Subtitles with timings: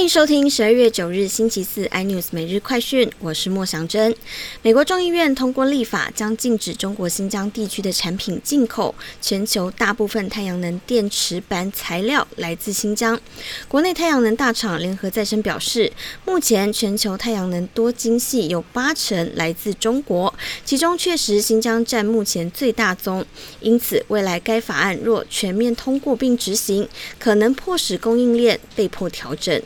[0.00, 4.16] 欢迎收听十二月九日星期四 iNews 每日快讯，我是莫祥珍。
[4.62, 8.94] 美国众议院通过立法，将禁止中国新疆地区的产品进口。
[9.20, 13.20] 全球大部分太阳能电池板材料来自新疆。
[13.68, 15.92] 国内太阳能大厂联合再生表示，
[16.24, 20.32] 目前全球太阳能多晶系有八成来自中国，
[20.64, 23.22] 其中确实新疆占目前最大宗。
[23.60, 26.88] 因此，未来该法案若全面通过并执行，
[27.18, 29.62] 可能迫使供应链被迫调整。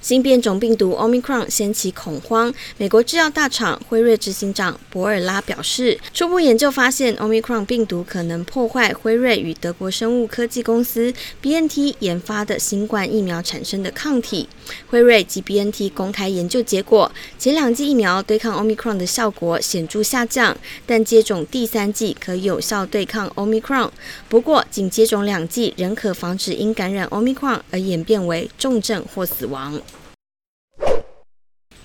[0.00, 2.52] 新变种病毒 Omicron 掀起恐慌。
[2.76, 11.12] 美国制药大厂辉瑞执行长博尔拉表示，初步研究发现，Omicron 病毒可能破坏辉瑞与德国生物科技公司
[11.42, 14.48] BNT 研发的新冠疫苗产生的抗体。
[14.88, 23.90] 辉瑞及 BNT 公开研究结果，前两剂疫苗对抗 Omicron 的效果显著下降，但接种第三剂可有效对抗 Omicron。
[24.28, 29.80] 不过，仅接种两剂仍可防止因感染 Omicron 而演变为重症或死亡。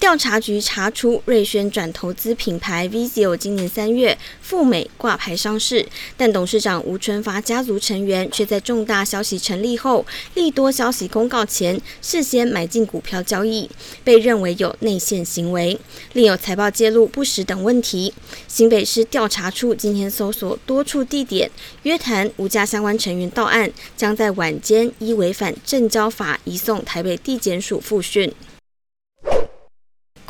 [0.04, 5.88] 调查局查出，瑞轩转投资品牌 Vizio 今年三月赴美挂牌上市，
[6.18, 13.70] 但董事长吴春发家族成员却在重大消息成立后，利多消息公告前事先买进股票交易，
[14.04, 15.80] 被认为有内线行为，
[16.12, 18.14] 另有财报揭露不实等问题。
[18.50, 21.50] 新北市调查处今天搜索多处地点，
[21.84, 28.30] 约谈无家相关成员到案，将在晚间依违反证交法移送台北地检署复讯。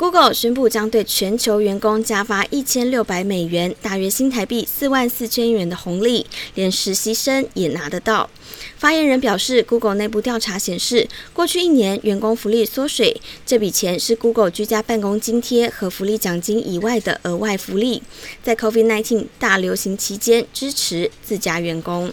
[0.04, 8.28] Google 宣布将对全球员工加发一千六百美元，大约新台币四万四千元的红利，连实习生也拿得到。
[8.76, 18.02] 发言人表示，Google 内部调查显示，过去一年员工福利缩水，这笔钱是 Google 居家办公津贴和福利奖金以外的额外福利，
[18.42, 22.12] 在 COVID-19 大流行期间支持自家员工。